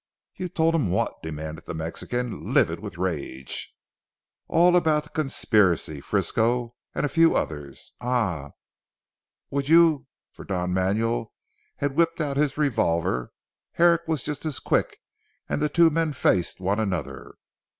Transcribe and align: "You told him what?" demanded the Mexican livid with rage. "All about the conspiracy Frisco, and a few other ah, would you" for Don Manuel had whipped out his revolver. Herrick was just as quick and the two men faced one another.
"You 0.35 0.49
told 0.49 0.73
him 0.73 0.89
what?" 0.89 1.21
demanded 1.21 1.67
the 1.67 1.75
Mexican 1.75 2.55
livid 2.55 2.79
with 2.79 2.97
rage. 2.97 3.71
"All 4.47 4.75
about 4.75 5.03
the 5.03 5.09
conspiracy 5.11 6.01
Frisco, 6.01 6.73
and 6.95 7.05
a 7.05 7.07
few 7.07 7.35
other 7.35 7.71
ah, 8.01 8.53
would 9.51 9.69
you" 9.69 10.07
for 10.31 10.43
Don 10.43 10.73
Manuel 10.73 11.33
had 11.75 11.95
whipped 11.95 12.19
out 12.19 12.35
his 12.35 12.57
revolver. 12.57 13.31
Herrick 13.73 14.07
was 14.07 14.23
just 14.23 14.43
as 14.43 14.57
quick 14.57 14.97
and 15.47 15.61
the 15.61 15.69
two 15.69 15.91
men 15.91 16.13
faced 16.13 16.59
one 16.59 16.79
another. 16.79 17.35